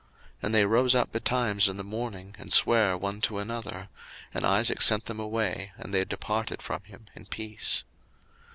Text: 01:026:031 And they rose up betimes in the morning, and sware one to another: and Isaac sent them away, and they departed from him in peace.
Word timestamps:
01:026:031 0.01 0.09
And 0.41 0.55
they 0.55 0.65
rose 0.65 0.95
up 0.95 1.11
betimes 1.11 1.69
in 1.69 1.77
the 1.77 1.83
morning, 1.83 2.33
and 2.39 2.51
sware 2.51 2.97
one 2.97 3.21
to 3.21 3.37
another: 3.37 3.87
and 4.33 4.47
Isaac 4.47 4.81
sent 4.81 5.05
them 5.05 5.19
away, 5.19 5.73
and 5.77 5.93
they 5.93 6.03
departed 6.05 6.63
from 6.63 6.81
him 6.85 7.05
in 7.13 7.27
peace. 7.27 7.83